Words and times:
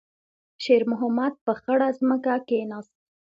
شېرمحمد 0.63 1.33
په 1.45 1.53
خړه 1.59 1.87
ځمکه 1.99 2.33
کېناست. 2.47 2.93